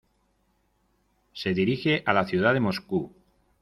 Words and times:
Se 1.31 1.53
dirige 1.53 2.01
a 2.07 2.13
la 2.13 2.25
ciudad 2.25 2.55
de 2.55 2.59
Moscú. 2.59 3.13